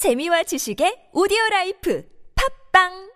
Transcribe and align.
재미와 0.00 0.43
지식의 0.43 1.11
오디오 1.13 1.37
라이프 1.51 2.03
팝빵 2.73 3.11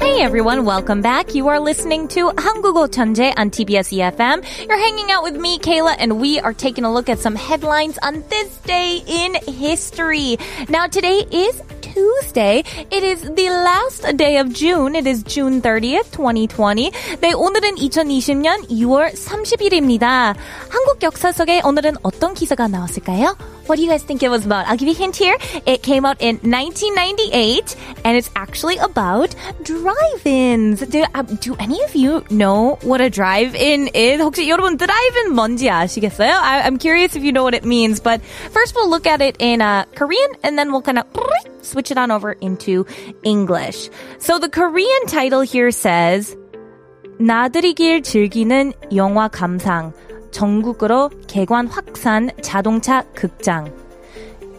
Hey 0.00 0.24
everyone, 0.24 0.64
welcome 0.64 1.00
back. 1.00 1.36
You 1.36 1.46
are 1.46 1.60
listening 1.60 2.08
to 2.08 2.32
한국어 2.36 2.88
천재 2.88 3.32
on 3.38 3.50
TBS 3.50 3.94
EFM. 3.94 4.42
You're 4.66 4.76
hanging 4.76 5.12
out 5.12 5.22
with 5.22 5.36
me, 5.36 5.60
Kayla, 5.60 5.94
and 6.00 6.20
we 6.20 6.40
are 6.40 6.52
taking 6.52 6.84
a 6.84 6.92
look 6.92 7.08
at 7.08 7.20
some 7.20 7.36
headlines 7.36 7.96
on 8.02 8.24
this 8.28 8.58
day 8.66 9.00
in 9.06 9.36
history. 9.46 10.36
Now 10.68 10.88
today 10.88 11.22
is 11.30 11.62
Tuesday. 11.98 12.62
It 12.92 13.02
is 13.02 13.22
the 13.34 13.50
last 13.50 14.06
day 14.16 14.38
of 14.38 14.54
June. 14.54 14.94
It 14.94 15.06
is 15.08 15.24
June 15.24 15.60
30th, 15.60 16.12
2020. 16.12 16.92
네, 17.20 17.32
오늘은 17.34 17.74
2020년 17.74 18.70
6월 18.70 19.12
30일입니다. 19.14 20.34
한국 20.70 21.02
역사 21.02 21.32
속에 21.32 21.60
오늘은 21.64 21.96
어떤 22.04 22.34
기사가 22.34 22.68
나왔을까요? 22.68 23.34
What 23.67 23.77
do 23.77 23.81
you 23.81 23.89
guys 23.89 24.03
think 24.03 24.23
it 24.23 24.29
was 24.29 24.45
about? 24.45 24.67
I'll 24.67 24.75
give 24.75 24.89
you 24.89 24.93
a 24.93 24.97
hint 24.97 25.15
here. 25.15 25.37
It 25.65 25.83
came 25.83 26.05
out 26.05 26.19
in 26.19 26.35
1998 26.43 27.75
and 28.03 28.17
it's 28.17 28.29
actually 28.35 28.75
about 28.77 29.33
drive-ins. 29.63 30.81
Do, 30.81 31.05
uh, 31.15 31.21
do 31.21 31.55
any 31.55 31.81
of 31.83 31.95
you 31.95 32.25
know 32.29 32.77
what 32.81 32.99
a 32.99 33.09
drive-in 33.09 33.87
is? 33.93 34.19
혹시 34.19 34.49
여러분 34.49 34.77
drive-in 34.77 35.33
뭔지 35.33 35.69
아시겠어요? 35.69 36.29
I, 36.29 36.63
I'm 36.63 36.77
curious 36.77 37.15
if 37.15 37.23
you 37.23 37.31
know 37.31 37.43
what 37.43 37.53
it 37.53 37.63
means, 37.63 38.01
but 38.01 38.21
first 38.51 38.75
we'll 38.75 38.89
look 38.89 39.07
at 39.07 39.21
it 39.21 39.37
in 39.39 39.61
uh, 39.61 39.85
Korean 39.95 40.29
and 40.43 40.59
then 40.59 40.73
we'll 40.73 40.81
kind 40.81 40.99
of 40.99 41.05
switch 41.61 41.89
it 41.89 41.97
on 41.97 42.11
over 42.11 42.33
into 42.33 42.85
English. 43.23 43.89
So 44.19 44.39
the 44.39 44.49
Korean 44.49 45.07
title 45.07 45.41
here 45.41 45.71
says 45.71 46.35
나들이길 47.19 48.01
즐기는 48.01 48.73
영화 48.93 49.29
감상 49.29 49.93
전국으로 50.31 51.09
개관 51.27 51.67
확산 51.67 52.29
자동차 52.41 53.03
극장. 53.15 53.71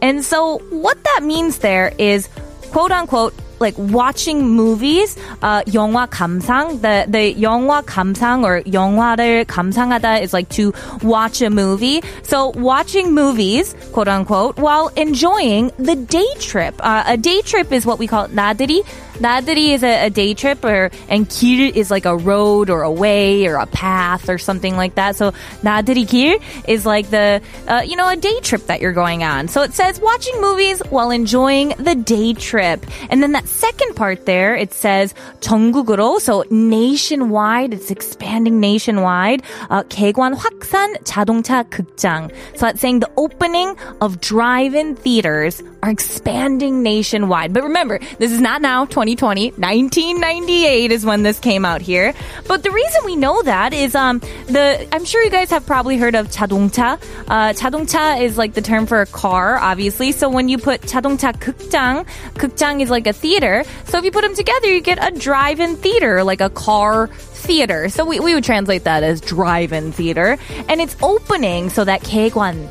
And 0.00 0.25
so 0.25 0.59
what 0.70 1.03
that 1.05 1.25
means 1.25 1.59
there 1.59 1.92
is 1.98 2.28
quote 2.70 2.92
unquote 2.92 3.34
like 3.61 3.75
watching 3.78 4.45
movies, 4.45 5.17
uh, 5.42 5.62
영화 5.73 6.06
감상. 6.06 6.81
The 6.83 7.06
the 7.09 7.34
영화 7.41 7.83
감상 7.83 8.45
or 8.45 8.62
영화를 8.62 9.45
감상하다 9.47 10.23
is 10.23 10.33
like 10.33 10.48
to 10.50 10.73
watch 11.03 11.41
a 11.41 11.50
movie. 11.50 12.03
So 12.23 12.53
watching 12.56 13.14
movies, 13.14 13.75
quote 13.92 14.09
unquote, 14.09 14.59
while 14.59 14.91
enjoying 14.97 15.70
the 15.78 15.97
day 15.97 16.28
trip. 16.39 16.75
Uh, 16.81 17.05
a 17.06 17.17
day 17.17 17.41
trip 17.42 17.73
is 17.73 17.87
what 17.87 17.98
we 17.98 18.06
call 18.06 18.28
나들이. 18.28 18.83
나들이 19.20 19.75
is 19.75 19.83
a, 19.83 20.06
a 20.06 20.11
day 20.11 20.34
trip, 20.34 20.64
or 20.64 20.91
and 21.09 21.28
길 21.28 21.70
is 21.75 21.91
like 21.91 22.05
a 22.05 22.17
road 22.17 22.69
or 22.70 22.83
a 22.83 22.91
way 22.91 23.47
or 23.47 23.56
a 23.56 23.67
path 23.67 24.28
or 24.28 24.39
something 24.39 24.77
like 24.77 24.97
that. 24.97 25.17
So 25.17 25.33
나들이 25.62 26.06
길 26.06 26.41
is 26.67 26.84
like 26.84 27.11
the 27.11 27.41
uh, 27.69 27.83
you 27.87 27.97
know 27.97 28.09
a 28.09 28.17
day 28.17 28.41
trip 28.41 28.67
that 28.67 28.81
you're 28.81 28.92
going 28.92 29.23
on. 29.23 29.48
So 29.48 29.62
it 29.62 29.73
says 29.73 30.00
watching 30.00 30.41
movies 30.41 30.83
while 30.91 31.11
enjoying 31.11 31.75
the 31.78 31.95
day 31.95 32.33
trip, 32.34 32.84
and 33.11 33.23
then 33.23 33.33
that 33.33 33.47
second 33.47 33.95
part 33.95 34.27
there 34.27 34.56
it 34.56 34.73
says 34.73 35.14
전국으로, 35.41 36.20
so 36.20 36.45
nationwide. 36.50 37.73
It's 37.73 37.91
expanding 37.91 38.61
nationwide. 38.61 39.42
Uh, 39.70 39.84
개관 39.84 40.34
확산 40.34 40.97
자동차 41.05 41.64
극장. 41.70 42.31
So 42.55 42.67
that's 42.67 42.81
saying 42.81 43.00
the 43.00 43.11
opening 43.17 43.77
of 44.00 44.20
drive-in 44.20 44.97
theaters 44.97 45.62
are 45.83 45.91
expanding 45.91 46.83
nationwide. 46.83 47.53
But 47.53 47.62
remember, 47.62 48.00
this 48.19 48.33
is 48.33 48.41
not 48.41 48.61
now 48.61 48.87
2020. 49.09 49.50
1998 49.53 50.92
is 50.92 51.05
when 51.05 51.23
this 51.23 51.39
came 51.39 51.64
out 51.64 51.81
here. 51.81 52.14
But 52.47 52.62
the 52.62 52.70
reason 52.70 53.03
we 53.05 53.17
know 53.17 53.42
that 53.42 53.73
is 53.73 53.95
um 53.95 54.20
the 54.47 54.87
I'm 54.92 55.05
sure 55.05 55.23
you 55.23 55.31
guys 55.31 55.50
have 55.50 55.67
probably 55.67 55.97
heard 55.97 56.14
of 56.14 56.28
자동차. 56.28 56.98
Uh, 57.28 57.53
자동차 57.53 58.20
is 58.20 58.39
like 58.39 58.55
the 58.55 58.62
term 58.62 58.87
for 58.87 59.00
a 59.00 59.06
car, 59.06 59.59
obviously. 59.59 60.12
So 60.12 60.28
when 60.28 60.49
you 60.49 60.59
put 60.59 60.82
자동차 60.82 61.32
극장, 61.38 62.06
극장 62.34 62.81
is 62.81 62.91
like 62.91 63.06
a 63.06 63.12
theater. 63.12 63.65
So 63.87 63.99
if 63.99 64.05
you 64.05 64.10
put 64.10 64.22
them 64.22 64.34
together, 64.34 64.72
you 64.72 64.81
get 64.81 64.99
a 65.00 65.10
drive-in 65.16 65.77
theater, 65.77 66.25
like 66.25 66.41
a 66.41 66.50
car 66.50 67.09
theater. 67.09 67.88
So 67.88 68.05
we, 68.05 68.21
we 68.21 68.34
would 68.34 68.44
translate 68.44 68.84
that 68.84 69.03
as 69.03 69.21
drive-in 69.21 69.93
theater. 69.93 70.38
And 70.69 70.81
it's 70.81 70.97
opening 71.03 71.71
so 71.71 71.84
that 71.84 72.03
개관 72.03 72.69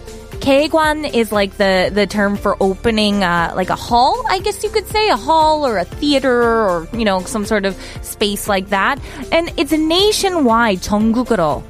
개관 0.47 1.05
is 1.13 1.31
like 1.31 1.57
the 1.57 1.91
the 1.93 2.05
term 2.05 2.35
for 2.35 2.57
opening 2.59 3.23
uh, 3.23 3.53
like 3.55 3.69
a 3.69 3.75
hall, 3.75 4.23
I 4.29 4.39
guess 4.39 4.63
you 4.63 4.69
could 4.69 4.87
say 4.87 5.09
a 5.09 5.15
hall 5.15 5.65
or 5.65 5.77
a 5.77 5.85
theater 5.85 6.43
or 6.43 6.87
you 6.93 7.05
know 7.05 7.21
some 7.21 7.45
sort 7.45 7.65
of 7.65 7.75
space 8.01 8.47
like 8.47 8.69
that. 8.69 8.99
And 9.31 9.51
it's 9.57 9.71
nationwide 9.71 10.81
전국으로. 10.81 11.63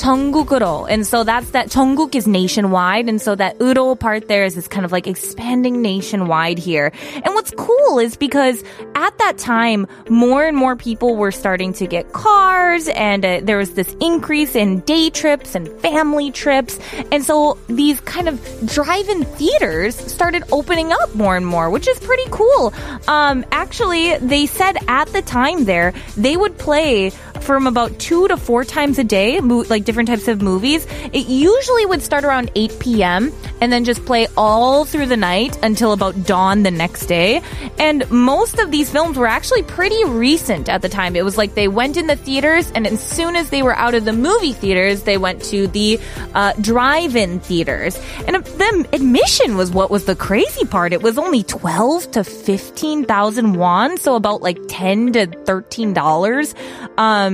전국으로. 0.00 0.86
And 0.88 1.06
so 1.06 1.24
that's 1.24 1.50
that 1.50 1.68
전국 1.68 2.14
is 2.14 2.26
nationwide. 2.26 3.08
And 3.08 3.20
so 3.20 3.34
that 3.34 3.58
으로 3.58 3.98
part 3.98 4.28
there 4.28 4.44
is 4.44 4.54
this 4.54 4.66
kind 4.66 4.84
of 4.84 4.92
like 4.92 5.06
expanding 5.06 5.82
nationwide 5.82 6.58
here. 6.58 6.92
And 7.14 7.34
what's 7.34 7.50
cool 7.52 7.98
is 7.98 8.16
because 8.16 8.64
at 8.94 9.16
that 9.18 9.36
time, 9.36 9.86
more 10.08 10.46
and 10.46 10.56
more 10.56 10.74
people 10.74 11.16
were 11.16 11.30
starting 11.30 11.72
to 11.74 11.86
get 11.86 12.12
cars 12.12 12.88
and 12.88 13.24
uh, 13.24 13.40
there 13.42 13.58
was 13.58 13.74
this 13.74 13.94
increase 14.00 14.54
in 14.54 14.80
day 14.80 15.10
trips 15.10 15.54
and 15.54 15.68
family 15.80 16.30
trips. 16.30 16.78
And 17.12 17.24
so 17.24 17.58
these 17.68 18.00
kind 18.00 18.28
of 18.28 18.40
drive-in 18.66 19.24
theaters 19.24 19.96
started 19.96 20.44
opening 20.50 20.92
up 20.92 21.14
more 21.14 21.36
and 21.36 21.46
more, 21.46 21.68
which 21.68 21.86
is 21.86 21.98
pretty 22.00 22.28
cool. 22.30 22.72
Um, 23.08 23.44
actually, 23.52 24.16
they 24.18 24.46
said 24.46 24.76
at 24.88 25.08
the 25.12 25.22
time 25.22 25.64
there, 25.64 25.92
they 26.16 26.36
would 26.36 26.56
play 26.56 27.12
from 27.45 27.67
about 27.67 27.97
two 27.99 28.27
to 28.27 28.37
four 28.37 28.65
times 28.65 28.97
a 28.99 29.03
day, 29.03 29.39
mo- 29.39 29.65
like 29.69 29.85
different 29.85 30.09
types 30.09 30.27
of 30.27 30.41
movies. 30.41 30.85
It 31.13 31.27
usually 31.27 31.85
would 31.85 32.01
start 32.01 32.23
around 32.23 32.51
8 32.55 32.79
p.m. 32.79 33.31
and 33.61 33.71
then 33.71 33.85
just 33.85 34.03
play 34.05 34.27
all 34.35 34.83
through 34.85 35.05
the 35.05 35.17
night 35.17 35.57
until 35.63 35.93
about 35.93 36.25
dawn 36.25 36.63
the 36.63 36.71
next 36.71 37.05
day. 37.05 37.41
And 37.77 38.09
most 38.09 38.59
of 38.59 38.71
these 38.71 38.89
films 38.89 39.17
were 39.17 39.27
actually 39.27 39.63
pretty 39.63 40.03
recent 40.05 40.69
at 40.69 40.81
the 40.81 40.89
time. 40.89 41.15
It 41.15 41.23
was 41.23 41.37
like 41.37 41.53
they 41.55 41.67
went 41.67 41.97
in 41.97 42.07
the 42.07 42.15
theaters 42.15 42.71
and 42.71 42.87
as 42.87 43.01
soon 43.01 43.35
as 43.35 43.49
they 43.49 43.61
were 43.63 43.75
out 43.75 43.93
of 43.93 44.05
the 44.05 44.13
movie 44.13 44.53
theaters, 44.53 45.03
they 45.03 45.17
went 45.17 45.41
to 45.45 45.67
the 45.67 45.99
uh, 46.33 46.53
drive-in 46.61 47.39
theaters. 47.39 47.99
And 48.27 48.35
the 48.35 48.87
admission 48.91 49.57
was 49.57 49.71
what 49.71 49.91
was 49.91 50.05
the 50.05 50.15
crazy 50.15 50.65
part. 50.65 50.93
It 50.93 51.01
was 51.01 51.17
only 51.17 51.43
12 51.43 52.11
to 52.11 52.23
15,000 52.23 53.53
won, 53.53 53.97
so 53.97 54.15
about 54.15 54.41
like 54.41 54.57
10 54.67 55.13
to 55.13 55.27
13 55.27 55.93
dollars. 55.93 56.55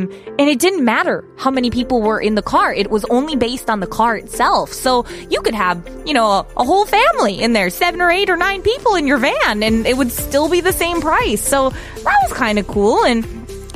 Um, 0.02 0.36
and 0.40 0.50
it 0.50 0.60
didn't 0.60 0.84
matter 0.84 1.24
how 1.38 1.52
many 1.52 1.70
people 1.70 2.02
were 2.02 2.20
in 2.20 2.36
the 2.36 2.42
car. 2.42 2.74
It 2.74 2.90
was 2.90 3.06
only 3.06 3.36
based 3.36 3.70
on 3.70 3.80
the 3.80 3.88
car 3.88 4.16
itself. 4.16 4.72
So 4.72 5.06
you 5.30 5.42
could 5.42 5.56
have, 5.56 5.88
you 6.06 6.14
know, 6.14 6.28
a, 6.32 6.48
a 6.58 6.64
whole 6.64 6.86
family 6.86 7.42
in 7.42 7.54
there, 7.54 7.70
seven 7.70 8.02
or 8.02 8.10
eight 8.10 8.30
or 8.30 8.38
nine 8.38 8.62
people 8.62 8.96
in 8.96 9.08
your 9.08 9.18
van, 9.18 9.64
and 9.64 9.86
it 9.86 9.98
would 9.98 10.12
still 10.12 10.50
be 10.50 10.62
the 10.62 10.74
same 10.74 11.02
price. 11.02 11.42
So 11.42 11.70
that 11.70 12.18
was 12.24 12.34
kind 12.34 12.60
of 12.60 12.68
cool. 12.68 13.04
And 13.06 13.26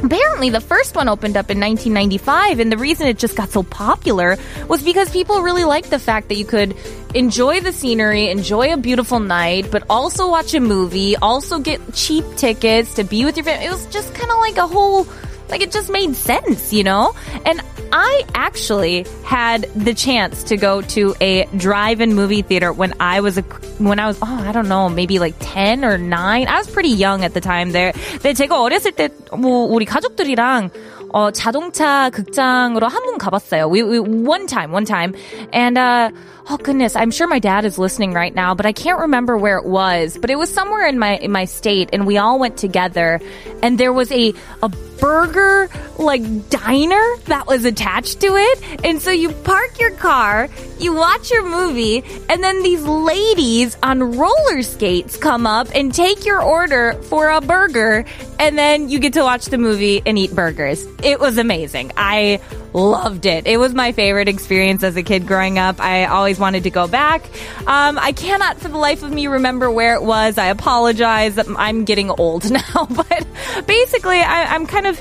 Apparently, 0.04 0.50
the 0.50 0.62
first 0.62 0.94
one 0.96 1.08
opened 1.08 1.38
up 1.38 1.50
in 1.50 1.60
1995, 1.60 2.60
and 2.60 2.72
the 2.72 2.78
reason 2.78 3.08
it 3.08 3.18
just 3.18 3.36
got 3.36 3.50
so 3.50 3.64
popular 3.64 4.38
was 4.68 4.84
because 4.84 5.10
people 5.10 5.42
really 5.42 5.64
liked 5.64 5.90
the 5.90 5.98
fact 5.98 6.28
that 6.30 6.36
you 6.36 6.46
could 6.46 6.76
enjoy 7.16 7.62
the 7.62 7.72
scenery, 7.72 8.30
enjoy 8.30 8.74
a 8.74 8.78
beautiful 8.78 9.20
night, 9.20 9.72
but 9.72 9.84
also 9.90 10.30
watch 10.30 10.54
a 10.54 10.60
movie, 10.60 11.16
also 11.16 11.60
get 11.60 11.80
cheap 11.94 12.26
tickets 12.36 12.96
to 12.96 13.06
be 13.06 13.24
with 13.24 13.38
your 13.38 13.46
family. 13.46 13.66
It 13.66 13.72
was 13.72 13.86
just 13.88 14.14
kind 14.14 14.30
of 14.30 14.38
like 14.38 14.58
a 14.58 14.68
whole 14.68 15.08
like 15.49 15.63
it 15.63 15.73
just 15.73 15.91
made 15.91 16.15
sense, 16.15 16.73
you 16.73 16.85
know? 16.85 17.15
And 17.45 17.61
I 17.93 18.25
actually 18.35 19.05
had 19.25 19.63
the 19.75 19.95
chance 19.95 20.45
to 20.45 20.57
go 20.57 20.81
to 20.95 21.15
a 21.21 21.47
drive-in 21.57 22.15
movie 22.15 22.43
theater 22.43 22.73
when 22.73 22.95
I 23.01 23.21
was 23.21 23.37
a 23.37 23.43
when 23.83 23.99
I 23.99 24.07
was 24.07 24.19
oh, 24.23 24.45
I 24.47 24.53
don't 24.53 24.69
know, 24.69 24.89
maybe 24.89 25.19
like 25.19 25.35
10 25.41 25.85
or 25.85 25.99
9. 25.99 26.49
I 26.49 26.57
was 26.59 26.71
pretty 26.71 26.91
young 26.91 27.25
at 27.25 27.35
the 27.35 27.41
time 27.41 27.73
there. 27.73 27.93
근데 27.93 28.35
제가 28.35 28.61
어렸을 28.61 28.93
때 28.93 29.09
뭐 29.37 29.67
우리 29.67 29.85
가족들이랑 29.85 30.71
어, 31.13 31.33
자동차 31.33 32.09
극장으로 32.11 32.87
한 32.87 33.03
번 33.03 33.19
가봤어요. 33.19 33.69
We, 33.69 33.83
we, 33.83 33.99
one 33.99 34.47
time, 34.47 34.71
one 34.71 34.85
time. 34.85 35.17
And, 35.53 35.77
uh, 35.77 36.11
oh 36.49 36.57
goodness, 36.57 36.95
I'm 36.95 37.11
sure 37.11 37.27
my 37.27 37.41
dad 37.41 37.65
is 37.65 37.79
listening 37.79 38.13
right 38.13 38.33
now, 38.33 38.55
but 38.55 38.65
I 38.65 38.71
can't 38.73 39.01
remember 39.01 39.37
where 39.37 39.59
it 39.59 39.65
was. 39.67 40.17
But 40.21 40.31
it 40.31 40.37
was 40.37 40.55
somewhere 40.55 40.87
in 40.87 41.01
my, 41.01 41.17
in 41.17 41.33
my 41.33 41.47
state 41.47 41.91
and 41.93 42.07
we 42.07 42.19
all 42.19 42.39
went 42.39 42.57
together 42.59 43.21
and 43.61 43.77
there 43.77 43.93
was 43.93 44.13
a, 44.13 44.33
a 44.63 44.69
burger 45.00 45.70
like 45.98 46.50
diner 46.50 47.16
that 47.26 47.48
was 47.48 47.66
attached 47.66 48.20
to 48.22 48.28
it. 48.28 48.86
And 48.86 49.02
so 49.02 49.12
you 49.12 49.32
park 49.32 49.80
your 49.80 49.92
car, 49.92 50.50
you 50.80 50.94
watch 50.94 51.32
your 51.32 51.44
movie, 51.48 52.04
and 52.30 52.44
then 52.44 52.64
these 52.64 52.84
ladies 52.84 53.78
on 53.82 54.18
roller 54.18 54.62
skates 54.62 55.18
come 55.18 55.48
up 55.48 55.68
and 55.74 55.94
take 55.94 56.26
your 56.26 56.42
order 56.42 56.94
for 57.04 57.30
a 57.30 57.42
burger, 57.42 58.06
and 58.40 58.58
then 58.58 58.90
you 58.90 59.00
get 59.00 59.14
to 59.14 59.22
watch 59.22 59.46
the 59.46 59.58
movie 59.58 60.02
and 60.06 60.18
eat 60.18 60.34
burgers. 60.36 60.86
It 61.04 61.20
was 61.20 61.38
amazing. 61.38 61.92
I 61.98 62.42
loved 62.74 63.26
it. 63.26 63.48
It 63.48 63.58
was 63.58 63.74
my 63.74 63.94
favorite 63.94 64.28
experience 64.28 64.84
as 64.84 64.98
a 64.98 65.04
kid 65.04 65.26
growing 65.26 65.58
up. 65.58 65.80
I 65.80 66.06
always 66.06 66.38
wanted 66.38 66.64
to 66.64 66.70
go 66.70 66.88
back. 66.88 67.24
Um, 67.66 67.98
I 67.98 68.12
cannot 68.12 68.60
for 68.60 68.68
the 68.68 68.78
life 68.78 69.02
of 69.02 69.12
me 69.12 69.28
remember 69.28 69.72
where 69.72 69.96
it 69.96 70.04
was. 70.04 70.38
I 70.38 70.48
apologize. 70.48 71.40
I'm 71.58 71.86
getting 71.86 72.10
old 72.10 72.52
now, 72.52 72.86
but 72.90 73.26
basically, 73.66 74.20
I, 74.20 74.54
I'm 74.54 74.68
kind 74.68 74.88
of 74.88 74.95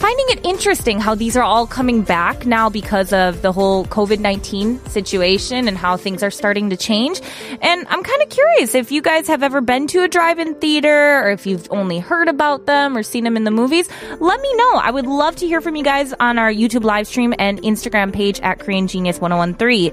finding 0.00 0.24
it 0.30 0.46
interesting 0.46 0.98
how 0.98 1.14
these 1.14 1.36
are 1.36 1.42
all 1.42 1.66
coming 1.66 2.00
back 2.00 2.46
now 2.46 2.70
because 2.70 3.12
of 3.12 3.42
the 3.42 3.52
whole 3.52 3.84
COVID-19 3.84 4.88
situation 4.88 5.68
and 5.68 5.76
how 5.76 5.98
things 5.98 6.22
are 6.22 6.30
starting 6.30 6.70
to 6.70 6.76
change. 6.76 7.20
And 7.60 7.86
I'm 7.86 8.02
kind 8.02 8.22
of 8.22 8.30
curious 8.30 8.74
if 8.74 8.90
you 8.90 9.02
guys 9.02 9.28
have 9.28 9.42
ever 9.42 9.60
been 9.60 9.86
to 9.88 10.02
a 10.02 10.08
drive-in 10.08 10.54
theater 10.54 11.20
or 11.22 11.30
if 11.30 11.46
you've 11.46 11.70
only 11.70 11.98
heard 11.98 12.28
about 12.28 12.64
them 12.64 12.96
or 12.96 13.02
seen 13.02 13.24
them 13.24 13.36
in 13.36 13.44
the 13.44 13.50
movies. 13.50 13.90
Let 14.20 14.40
me 14.40 14.54
know. 14.54 14.72
I 14.76 14.90
would 14.90 15.06
love 15.06 15.36
to 15.36 15.46
hear 15.46 15.60
from 15.60 15.76
you 15.76 15.84
guys 15.84 16.14
on 16.18 16.38
our 16.38 16.50
YouTube 16.50 16.82
live 16.82 17.06
stream 17.06 17.34
and 17.38 17.60
Instagram 17.60 18.10
page 18.10 18.40
at 18.40 18.58
Korean 18.58 18.86
Genius 18.86 19.20
1013. 19.20 19.92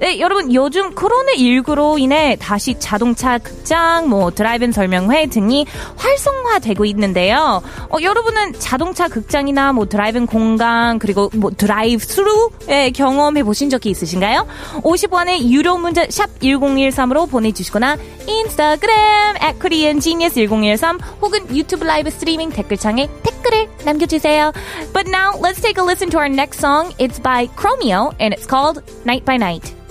네, 0.00 0.18
여러분 0.18 0.52
요즘 0.52 0.94
코로나19로 0.94 1.98
인해 2.00 2.36
다시 2.40 2.74
자동차 2.78 3.38
극장, 3.38 4.08
뭐 4.08 4.32
드라이브인 4.32 4.72
설명회 4.72 5.26
등이 5.26 5.66
활성화되고 5.96 6.84
있는데요. 6.86 7.62
어, 7.88 7.96
여러분은 8.02 8.54
자동차 8.58 9.06
극장이나 9.06 9.72
뭐 9.72 9.86
드라이브인 9.86 10.26
공간 10.26 10.98
그리고 10.98 11.30
뭐 11.34 11.50
드라이브 11.50 12.04
스루의 12.04 12.92
경험해 12.92 13.44
보신 13.44 13.70
적이 13.70 13.90
있으신가요? 13.90 14.46
50원의 14.82 15.48
유료 15.50 15.78
문자 15.78 16.04
샵 16.10 16.36
1013으로 16.40 17.30
보내주시거나 17.30 17.96
인스타그램 18.26 19.36
at 19.40 19.58
Korean 19.60 20.00
Genius 20.00 20.34
1013 20.34 20.98
혹은 21.20 21.56
유튜브 21.56 21.84
라이브 21.84 22.10
스트리밍 22.10 22.50
댓글창에 22.50 23.08
댓글을 23.22 23.68
남겨주세요. 23.84 24.52
But 24.92 25.08
now 25.08 25.38
let's 25.40 25.60
take 25.60 25.80
a 25.80 25.84
listen 25.84 26.10
to 26.10 26.18
our 26.18 26.28
next 26.28 26.58
song. 26.58 26.92
It's 26.98 27.22
by 27.22 27.46
Chromeo 27.54 28.14
and 28.18 28.34
it's 28.34 28.46
called 28.46 28.82
Night 29.04 29.24
by 29.24 29.36
Night. 29.36 29.81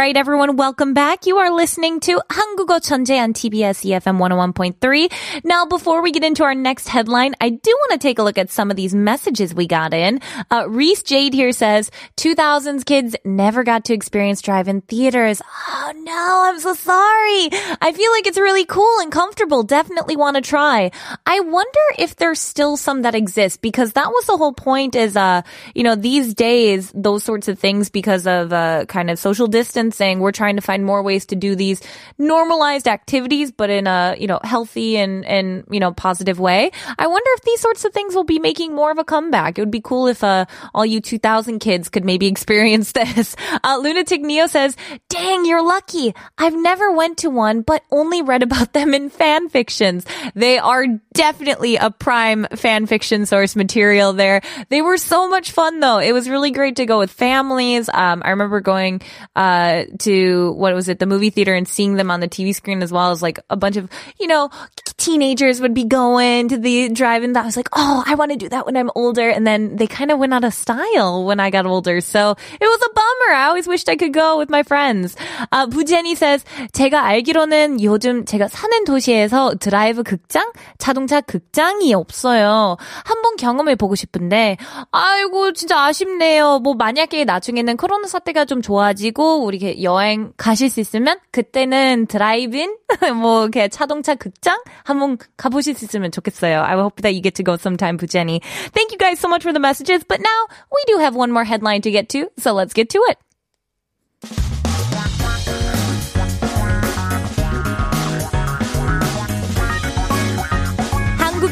right, 0.00 0.16
everyone, 0.16 0.56
welcome 0.56 0.94
back. 0.94 1.26
You 1.26 1.36
are 1.36 1.50
listening 1.50 2.00
to 2.00 2.18
한국어 2.30 2.80
천재 2.80 3.22
on 3.22 3.34
TBS 3.34 3.84
EFM 3.84 4.16
101.3. 4.18 5.44
Now, 5.44 5.66
before 5.66 6.00
we 6.00 6.12
get 6.12 6.24
into 6.24 6.44
our 6.44 6.54
next 6.54 6.88
headline, 6.88 7.34
I 7.42 7.50
do 7.50 7.70
want 7.70 7.92
to 7.92 7.98
take 7.98 8.18
a 8.18 8.22
look 8.22 8.38
at 8.38 8.50
some 8.50 8.70
of 8.70 8.76
these 8.78 8.94
messages 8.94 9.54
we 9.54 9.66
got 9.66 9.92
in. 9.92 10.20
Uh, 10.50 10.64
Reese 10.66 11.02
Jade 11.02 11.34
here 11.34 11.52
says, 11.52 11.90
2000s 12.16 12.86
kids 12.86 13.16
never 13.26 13.64
got 13.64 13.84
to 13.86 13.92
experience 13.92 14.40
drive-in 14.40 14.80
theaters. 14.80 15.42
Oh 15.68 15.92
no, 15.94 16.42
I'm 16.46 16.58
so 16.58 16.72
sorry. 16.72 17.50
I 17.82 17.92
feel 17.94 18.10
like 18.12 18.26
it's 18.26 18.38
really 18.38 18.64
cool 18.64 19.00
and 19.00 19.12
comfortable. 19.12 19.62
Definitely 19.62 20.16
want 20.16 20.36
to 20.36 20.42
try. 20.42 20.90
I 21.26 21.40
wonder 21.40 21.86
if 21.98 22.16
there's 22.16 22.40
still 22.40 22.78
some 22.78 23.02
that 23.02 23.14
exist 23.14 23.60
because 23.60 23.92
that 23.92 24.08
was 24.08 24.24
the 24.24 24.38
whole 24.38 24.54
point 24.54 24.94
is, 24.96 25.18
uh, 25.18 25.42
you 25.74 25.82
know, 25.82 25.96
these 25.96 26.32
days, 26.32 26.90
those 26.94 27.24
sorts 27.24 27.48
of 27.48 27.58
things 27.58 27.90
because 27.90 28.26
of, 28.26 28.54
uh, 28.54 28.86
kind 28.86 29.10
of 29.10 29.18
social 29.18 29.46
distancing, 29.91 30.19
we're 30.19 30.31
trying 30.31 30.55
to 30.55 30.61
find 30.61 30.85
more 30.85 31.01
ways 31.03 31.25
to 31.27 31.35
do 31.35 31.55
these 31.55 31.81
normalized 32.17 32.87
activities, 32.87 33.51
but 33.51 33.69
in 33.69 33.87
a, 33.87 34.15
you 34.17 34.27
know, 34.27 34.39
healthy 34.43 34.97
and, 34.97 35.25
and, 35.25 35.65
you 35.69 35.79
know, 35.79 35.91
positive 35.91 36.39
way. 36.39 36.71
I 36.97 37.07
wonder 37.07 37.29
if 37.33 37.41
these 37.43 37.59
sorts 37.59 37.85
of 37.85 37.93
things 37.93 38.15
will 38.15 38.23
be 38.23 38.39
making 38.39 38.73
more 38.73 38.91
of 38.91 38.97
a 38.97 39.03
comeback. 39.03 39.57
It 39.57 39.61
would 39.61 39.71
be 39.71 39.81
cool 39.81 40.07
if, 40.07 40.23
uh, 40.23 40.45
all 40.73 40.85
you 40.85 41.01
2000 41.01 41.59
kids 41.59 41.89
could 41.89 42.05
maybe 42.05 42.27
experience 42.31 42.91
this. 42.91 43.35
Uh, 43.63 43.79
Lunatic 43.81 44.21
Neo 44.21 44.47
says, 44.47 44.75
dang, 45.09 45.45
you're 45.45 45.63
lucky. 45.63 46.13
I've 46.37 46.55
never 46.55 46.91
went 46.91 47.19
to 47.19 47.29
one, 47.29 47.61
but 47.61 47.83
only 47.91 48.21
read 48.21 48.43
about 48.43 48.73
them 48.73 48.93
in 48.93 49.09
fan 49.09 49.49
fictions. 49.49 50.05
They 50.35 50.57
are 50.57 50.85
definitely 51.13 51.75
a 51.75 51.91
prime 51.91 52.47
fan 52.55 52.85
fiction 52.85 53.25
source 53.25 53.55
material 53.55 54.13
there. 54.13 54.41
They 54.69 54.81
were 54.81 54.97
so 54.97 55.29
much 55.29 55.51
fun 55.51 55.79
though. 55.79 55.99
It 55.99 56.13
was 56.13 56.29
really 56.29 56.51
great 56.51 56.77
to 56.77 56.85
go 56.85 56.99
with 56.99 57.11
families. 57.11 57.89
Um, 57.93 58.21
I 58.23 58.31
remember 58.31 58.61
going, 58.61 59.01
uh, 59.35 59.80
to 60.00 60.52
what 60.52 60.74
was 60.74 60.88
it, 60.88 60.98
the 60.98 61.06
movie 61.06 61.30
theater 61.30 61.54
and 61.54 61.66
seeing 61.66 61.94
them 61.94 62.10
on 62.10 62.20
the 62.20 62.28
TV 62.28 62.54
screen 62.54 62.82
as 62.82 62.92
well 62.92 63.10
as 63.10 63.22
like 63.22 63.38
a 63.50 63.56
bunch 63.56 63.76
of, 63.76 63.88
you 64.18 64.26
know, 64.26 64.50
teenagers 64.96 65.60
would 65.60 65.74
be 65.74 65.84
going 65.84 66.48
to 66.48 66.58
the 66.58 66.88
drive-in. 66.88 67.36
I 67.36 67.44
was 67.44 67.56
like, 67.56 67.68
oh, 67.72 68.02
I 68.06 68.14
want 68.14 68.32
to 68.32 68.36
do 68.36 68.48
that 68.48 68.66
when 68.66 68.76
I'm 68.76 68.90
older. 68.94 69.28
And 69.28 69.46
then 69.46 69.76
they 69.76 69.86
kind 69.86 70.10
of 70.10 70.18
went 70.18 70.32
out 70.32 70.44
of 70.44 70.54
style 70.54 71.24
when 71.24 71.38
I 71.38 71.50
got 71.50 71.66
older. 71.66 72.00
So 72.00 72.34
it 72.60 72.64
was 72.64 72.80
a 72.82 72.92
bummer. 72.94 73.34
I 73.34 73.44
always 73.46 73.68
wished 73.68 73.88
I 73.88 73.96
could 73.96 74.12
go 74.12 74.38
with 74.38 74.50
my 74.50 74.62
friends. 74.62 75.16
Uh, 75.52 75.66
부제니 75.66 76.16
says, 76.16 76.44
제가 76.72 77.02
알기로는 77.04 77.82
요즘 77.82 78.24
제가 78.24 78.48
사는 78.48 78.84
도시에서 78.84 79.54
드라이브 79.60 80.02
극장, 80.02 80.50
자동차 80.78 81.20
극장이 81.20 81.94
없어요. 81.94 82.76
한번 83.04 83.36
경험해 83.36 83.76
보고 83.76 83.94
싶은데, 83.94 84.56
아이고, 84.90 85.52
진짜 85.52 85.84
아쉽네요. 85.84 86.60
뭐, 86.60 86.74
만약에 86.74 87.24
나중에는 87.24 87.76
코로나 87.76 88.08
사태가 88.08 88.44
좀 88.46 88.62
좋아지고, 88.62 89.44
우리 89.44 89.58
이렇게 89.70 89.82
여행 89.82 90.32
가실 90.36 90.70
수 90.70 90.80
있으면, 90.80 91.18
그때는 91.30 92.06
드라이브인, 92.06 92.76
뭐, 93.20 93.42
이렇게 93.42 93.68
자동차 93.68 94.14
극장 94.14 94.58
한번 94.84 95.18
가보실 95.36 95.74
수 95.74 95.84
있으면 95.84 96.10
좋겠어요. 96.10 96.62
I 96.62 96.74
hope 96.74 97.02
that 97.02 97.14
you 97.14 97.22
get 97.22 97.34
to 97.36 97.44
go 97.44 97.54
sometime, 97.54 97.96
부제니. 97.96 98.40
Thank 98.72 98.92
you 98.92 98.98
guys 98.98 99.18
so 99.18 99.28
much 99.28 99.42
for 99.42 99.52
the 99.52 99.60
messages, 99.60 100.04
but 100.06 100.20
now 100.20 100.46
we 100.72 100.82
do 100.86 100.98
have 100.98 101.16
one 101.16 101.30
more 101.30 101.44
headline 101.44 101.82
to 101.82 101.90
get 101.90 102.08
to, 102.10 102.30
so 102.38 102.52
let's 102.52 102.74
get 102.74 102.88
to 102.90 103.00
it. 103.08 103.18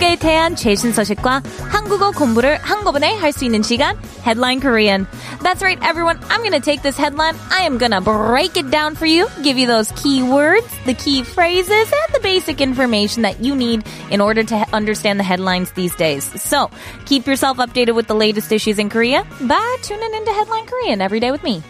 한국에 0.08 0.16
대한 0.16 0.56
최신 0.56 0.94
소식과 0.94 1.42
한국어 1.68 2.10
공부를 2.10 2.56
한꺼번에 2.62 3.12
할 3.16 3.32
수 3.34 3.44
있는 3.44 3.62
시간 3.62 3.98
Headline 4.24 4.60
Korean. 4.60 5.06
That's 5.42 5.60
right, 5.60 5.78
everyone. 5.82 6.18
I'm 6.30 6.42
gonna 6.42 6.58
take 6.58 6.80
this 6.80 6.96
headline. 6.96 7.36
I 7.52 7.66
am 7.66 7.76
gonna 7.76 8.00
break 8.00 8.56
it 8.56 8.70
down 8.70 8.94
for 8.94 9.04
you, 9.04 9.28
give 9.42 9.58
you 9.58 9.66
those 9.66 9.92
key 9.92 10.22
words, 10.22 10.64
the 10.86 10.94
key 10.94 11.22
phrases, 11.22 11.92
and 11.92 12.14
the 12.14 12.20
basic 12.22 12.62
information 12.62 13.28
that 13.28 13.44
you 13.44 13.54
need 13.54 13.84
in 14.08 14.22
order 14.22 14.42
to 14.42 14.56
understand 14.72 15.20
the 15.20 15.24
headlines 15.24 15.70
these 15.72 15.94
days. 15.96 16.24
So 16.40 16.70
keep 17.04 17.26
yourself 17.26 17.58
updated 17.58 17.94
with 17.94 18.06
the 18.06 18.16
latest 18.16 18.52
issues 18.52 18.78
in 18.78 18.88
Korea 18.88 19.26
by 19.42 19.76
tuning 19.82 20.14
into 20.14 20.32
Headline 20.32 20.64
Korean 20.64 21.02
every 21.02 21.20
day 21.20 21.30
with 21.30 21.44
me. 21.44 21.62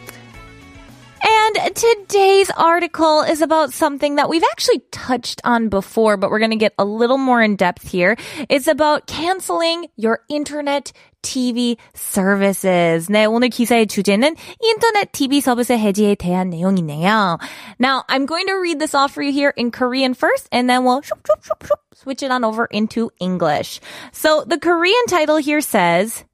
And 1.48 1.74
today's 1.74 2.50
article 2.50 3.22
is 3.22 3.40
about 3.40 3.72
something 3.72 4.16
that 4.16 4.28
we've 4.28 4.44
actually 4.52 4.80
touched 4.92 5.40
on 5.42 5.70
before, 5.70 6.18
but 6.18 6.30
we're 6.30 6.38
going 6.38 6.50
to 6.50 6.56
get 6.56 6.74
a 6.78 6.84
little 6.84 7.16
more 7.16 7.40
in 7.40 7.56
depth 7.56 7.88
here. 7.88 8.16
It's 8.50 8.68
about 8.68 9.06
canceling 9.06 9.86
your 9.96 10.20
internet 10.28 10.92
TV 11.22 11.78
services. 11.94 13.08
네, 13.08 13.24
오늘 13.24 13.48
기사의 13.48 13.86
주제는 13.86 14.36
인터넷 14.60 15.12
TV 15.12 15.40
서비스 15.40 15.72
해지에 15.72 16.14
대한 16.16 16.50
내용이네요. 16.50 17.38
Now, 17.78 18.04
I'm 18.10 18.26
going 18.26 18.46
to 18.48 18.60
read 18.60 18.78
this 18.78 18.94
off 18.94 19.12
for 19.12 19.22
you 19.22 19.32
here 19.32 19.54
in 19.56 19.70
Korean 19.70 20.12
first, 20.12 20.46
and 20.52 20.68
then 20.68 20.84
we'll 20.84 21.00
shoop, 21.00 21.26
shoop, 21.26 21.42
shoop, 21.42 21.64
shoop, 21.64 21.80
switch 21.94 22.22
it 22.22 22.30
on 22.32 22.44
over 22.44 22.66
into 22.66 23.10
English. 23.18 23.80
So, 24.12 24.44
the 24.46 24.58
Korean 24.58 25.06
title 25.08 25.38
here 25.38 25.62
says, 25.62 26.26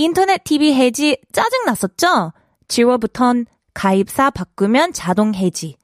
인터넷 0.00 0.42
TV 0.42 0.74
해지 0.74 1.16
짜증났었죠? 1.32 2.32
7월부턴 2.66 3.46
가입사 3.74 4.30
바꾸면 4.30 4.92
자동 4.92 5.34
해지. 5.34 5.76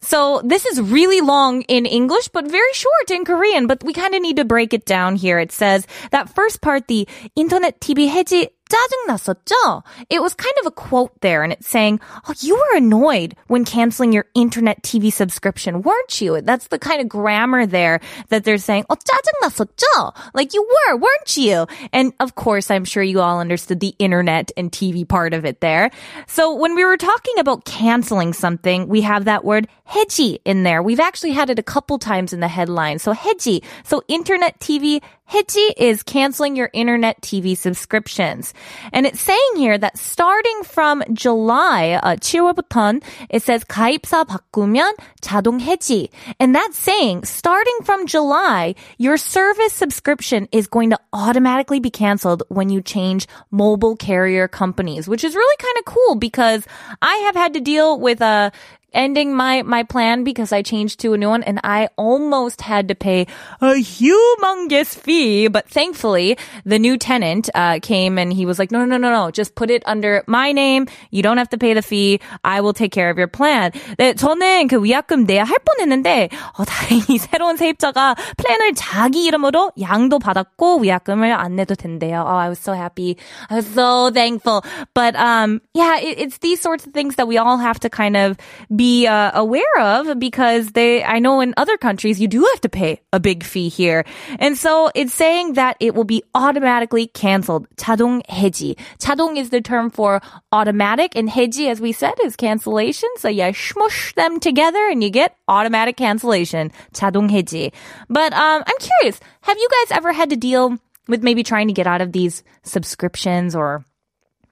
So 0.00 0.40
this 0.44 0.64
is 0.64 0.80
really 0.80 1.20
long 1.20 1.62
in 1.62 1.84
English, 1.84 2.28
but 2.28 2.46
very 2.46 2.72
short 2.72 3.10
in 3.10 3.24
Korean, 3.24 3.66
but 3.66 3.82
we 3.82 3.92
kind 3.92 4.14
of 4.14 4.22
need 4.22 4.36
to 4.36 4.44
break 4.44 4.72
it 4.72 4.86
down 4.86 5.16
here. 5.16 5.38
It 5.40 5.50
says 5.50 5.86
that 6.12 6.32
first 6.32 6.60
part, 6.60 6.86
the 6.86 7.08
internet 7.34 7.80
TV 7.80 8.08
해지 8.08 8.48
짜증났었죠? 8.68 9.82
It 10.10 10.20
was 10.20 10.34
kind 10.34 10.54
of 10.60 10.66
a 10.66 10.70
quote 10.70 11.18
there, 11.20 11.42
and 11.42 11.52
it's 11.52 11.68
saying, 11.68 12.00
oh, 12.28 12.34
you 12.40 12.54
were 12.56 12.76
annoyed 12.76 13.34
when 13.46 13.64
canceling 13.64 14.12
your 14.12 14.26
internet 14.34 14.82
TV 14.82 15.12
subscription, 15.12 15.82
weren't 15.82 16.20
you? 16.20 16.40
That's 16.42 16.68
the 16.68 16.78
kind 16.78 17.00
of 17.00 17.08
grammar 17.08 17.66
there 17.66 18.00
that 18.28 18.44
they're 18.44 18.58
saying, 18.58 18.84
oh, 18.90 18.96
짜증났었죠? 18.96 20.14
Like 20.34 20.54
you 20.54 20.62
were, 20.62 20.96
weren't 20.96 21.36
you? 21.36 21.66
And 21.92 22.12
of 22.20 22.34
course, 22.34 22.70
I'm 22.70 22.84
sure 22.84 23.02
you 23.02 23.20
all 23.20 23.40
understood 23.40 23.80
the 23.80 23.94
internet 23.98 24.52
and 24.56 24.70
TV 24.70 25.08
part 25.08 25.34
of 25.34 25.44
it 25.44 25.60
there. 25.60 25.90
So 26.26 26.54
when 26.54 26.74
we 26.74 26.84
were 26.84 26.96
talking 26.96 27.38
about 27.38 27.64
canceling 27.64 28.32
something, 28.32 28.88
we 28.88 29.00
have 29.02 29.24
that 29.24 29.44
word 29.44 29.68
해지 29.88 30.38
in 30.44 30.62
there. 30.62 30.82
We've 30.82 31.00
actually 31.00 31.32
had 31.32 31.50
it 31.50 31.58
a 31.58 31.62
couple 31.62 31.98
times 31.98 32.32
in 32.32 32.40
the 32.40 32.48
headline. 32.48 32.98
So 32.98 33.14
해지. 33.14 33.64
So 33.84 34.02
internet 34.08 34.60
TV 34.60 35.00
해지 35.30 35.70
is 35.76 36.02
canceling 36.02 36.56
your 36.56 36.70
internet 36.72 37.20
TV 37.22 37.56
subscriptions. 37.56 38.51
And 38.92 39.06
it's 39.06 39.20
saying 39.20 39.52
here 39.56 39.78
that 39.78 39.98
starting 39.98 40.62
from 40.64 41.02
July, 41.12 42.00
uh, 42.02 42.16
7월부터, 42.16 43.02
it 43.30 43.42
says 43.42 43.64
가입사 43.64 44.24
바꾸면 44.24 44.94
자동 45.20 45.60
해지. 45.60 46.10
And 46.38 46.54
that's 46.54 46.78
saying 46.78 47.24
starting 47.24 47.78
from 47.84 48.06
July, 48.06 48.74
your 48.98 49.16
service 49.16 49.72
subscription 49.72 50.48
is 50.52 50.66
going 50.66 50.90
to 50.90 50.98
automatically 51.12 51.80
be 51.80 51.90
canceled 51.90 52.42
when 52.48 52.70
you 52.70 52.80
change 52.82 53.26
mobile 53.50 53.96
carrier 53.96 54.48
companies, 54.48 55.08
which 55.08 55.24
is 55.24 55.34
really 55.34 55.56
kind 55.58 55.76
of 55.78 55.84
cool 55.84 56.14
because 56.14 56.66
I 57.02 57.14
have 57.26 57.34
had 57.34 57.54
to 57.54 57.60
deal 57.60 57.98
with 57.98 58.20
a 58.20 58.52
ending 58.92 59.34
my, 59.34 59.62
my 59.62 59.82
plan 59.82 60.24
because 60.24 60.52
I 60.52 60.62
changed 60.62 61.00
to 61.00 61.12
a 61.12 61.18
new 61.18 61.28
one 61.28 61.42
and 61.42 61.60
I 61.62 61.88
almost 61.96 62.62
had 62.62 62.88
to 62.88 62.94
pay 62.94 63.26
a 63.60 63.74
humongous 63.74 64.96
fee. 64.96 65.48
But 65.48 65.68
thankfully, 65.68 66.38
the 66.64 66.78
new 66.78 66.96
tenant, 66.96 67.50
uh, 67.54 67.78
came 67.80 68.18
and 68.18 68.32
he 68.32 68.46
was 68.46 68.58
like, 68.58 68.72
no, 68.72 68.84
no, 68.84 68.96
no, 68.96 69.10
no, 69.10 69.30
just 69.30 69.54
put 69.54 69.70
it 69.70 69.82
under 69.86 70.24
my 70.26 70.52
name. 70.52 70.88
You 71.10 71.22
don't 71.22 71.38
have 71.38 71.50
to 71.50 71.58
pay 71.58 71.74
the 71.74 71.82
fee. 71.82 72.20
I 72.42 72.60
will 72.60 72.72
take 72.72 72.92
care 72.92 73.10
of 73.10 73.18
your 73.18 73.28
plan. 73.28 73.72
네, 73.98 74.14
저는 74.14 74.68
그 74.68 74.82
위약금 74.82 75.26
내야 75.26 75.44
할 75.44 75.58
뻔했는데, 75.64 76.30
어, 76.56 76.64
다행히 76.64 77.18
새로운 77.18 77.56
세입자가 77.56 78.16
플랜을 78.36 78.74
자기 78.74 79.24
이름으로 79.24 79.72
양도 79.80 80.18
받았고 80.18 80.78
위약금을 80.78 81.32
안 81.32 81.56
내도 81.56 81.74
된대요. 81.74 82.24
Oh, 82.26 82.36
I 82.36 82.48
was 82.48 82.58
so 82.58 82.72
happy. 82.72 83.16
I 83.50 83.56
was 83.56 83.66
so 83.66 84.10
thankful. 84.10 84.62
But, 84.94 85.14
um, 85.16 85.60
yeah, 85.74 85.98
it, 85.98 86.18
it's 86.18 86.38
these 86.38 86.60
sorts 86.60 86.86
of 86.86 86.92
things 86.92 87.16
that 87.16 87.28
we 87.28 87.38
all 87.38 87.58
have 87.58 87.78
to 87.80 87.90
kind 87.90 88.16
of 88.16 88.36
be 88.74 88.81
uh, 89.08 89.30
aware 89.34 89.78
of 89.78 90.18
because 90.18 90.72
they, 90.72 91.04
I 91.04 91.18
know 91.18 91.40
in 91.40 91.54
other 91.56 91.76
countries 91.76 92.20
you 92.20 92.28
do 92.28 92.42
have 92.52 92.60
to 92.62 92.68
pay 92.68 93.00
a 93.12 93.20
big 93.20 93.44
fee 93.44 93.68
here. 93.68 94.04
And 94.38 94.56
so 94.56 94.90
it's 94.94 95.14
saying 95.14 95.54
that 95.54 95.76
it 95.80 95.94
will 95.94 96.04
be 96.04 96.22
automatically 96.34 97.06
canceled. 97.06 97.66
자동 97.76 98.22
해지. 98.28 98.76
자동 98.98 99.36
is 99.36 99.50
the 99.50 99.60
term 99.60 99.90
for 99.90 100.20
automatic 100.52 101.16
and 101.16 101.28
해지, 101.28 101.68
as 101.70 101.80
we 101.80 101.92
said, 101.92 102.14
is 102.24 102.36
cancellation. 102.36 103.08
So 103.16 103.28
you 103.28 103.52
smush 103.52 104.14
them 104.14 104.40
together 104.40 104.88
and 104.90 105.02
you 105.02 105.10
get 105.10 105.36
automatic 105.48 105.96
cancellation. 105.96 106.70
자동 106.92 107.30
해지. 107.30 107.72
But 108.08 108.32
um, 108.32 108.62
I'm 108.66 108.78
curious, 108.78 109.20
have 109.42 109.58
you 109.58 109.68
guys 109.68 109.96
ever 109.96 110.12
had 110.12 110.30
to 110.30 110.36
deal 110.36 110.78
with 111.08 111.22
maybe 111.22 111.42
trying 111.42 111.68
to 111.68 111.74
get 111.74 111.86
out 111.86 112.00
of 112.00 112.12
these 112.12 112.44
subscriptions 112.62 113.56
or 113.56 113.84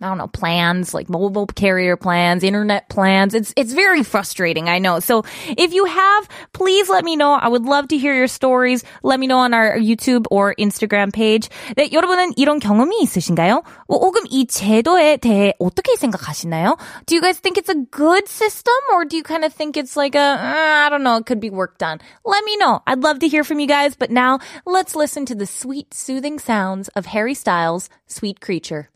I 0.00 0.08
don't 0.08 0.18
know, 0.18 0.28
plans, 0.28 0.92
like 0.92 1.08
mobile 1.08 1.46
carrier 1.46 1.96
plans, 1.96 2.44
internet 2.44 2.90
plans. 2.90 3.32
It's, 3.32 3.54
it's 3.56 3.72
very 3.72 4.02
frustrating. 4.02 4.68
I 4.68 4.78
know. 4.78 5.00
So 5.00 5.24
if 5.48 5.72
you 5.72 5.86
have, 5.86 6.28
please 6.52 6.90
let 6.90 7.02
me 7.02 7.16
know. 7.16 7.32
I 7.32 7.48
would 7.48 7.64
love 7.64 7.88
to 7.88 7.96
hear 7.96 8.14
your 8.14 8.26
stories. 8.26 8.84
Let 9.02 9.18
me 9.18 9.26
know 9.26 9.38
on 9.38 9.54
our 9.54 9.78
YouTube 9.78 10.26
or 10.30 10.54
Instagram 10.58 11.14
page. 11.14 11.48
네, 11.78 11.90
여러분은 11.90 12.34
이런 12.36 12.60
경험이 12.60 13.00
있으신가요? 13.04 13.62
혹은 13.88 14.20
이 14.30 14.46
제도에 14.46 15.16
대해 15.16 15.54
어떻게 15.58 15.96
생각하시나요? 15.96 16.76
Do 17.06 17.14
you 17.14 17.22
guys 17.22 17.38
think 17.38 17.56
it's 17.56 17.70
a 17.70 17.86
good 17.90 18.28
system 18.28 18.74
or 18.92 19.06
do 19.06 19.16
you 19.16 19.22
kind 19.22 19.46
of 19.46 19.54
think 19.54 19.78
it's 19.78 19.96
like 19.96 20.14
a, 20.14 20.20
uh, 20.20 20.86
I 20.86 20.88
don't 20.90 21.04
know, 21.04 21.16
it 21.16 21.24
could 21.24 21.40
be 21.40 21.48
work 21.48 21.78
done? 21.78 22.00
Let 22.22 22.44
me 22.44 22.58
know. 22.58 22.82
I'd 22.86 23.02
love 23.02 23.20
to 23.20 23.28
hear 23.28 23.44
from 23.44 23.60
you 23.60 23.66
guys. 23.66 23.96
But 23.96 24.10
now 24.10 24.40
let's 24.66 24.94
listen 24.94 25.24
to 25.24 25.34
the 25.34 25.46
sweet, 25.46 25.94
soothing 25.94 26.38
sounds 26.38 26.88
of 26.88 27.06
Harry 27.06 27.32
Styles' 27.32 27.88
Sweet 28.06 28.42
Creature. 28.42 28.90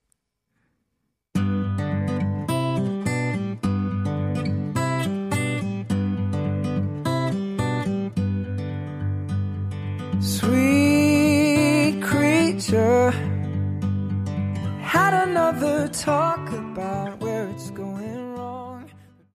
Another 15.48 15.88
talk 15.90 16.52
about 16.54 17.25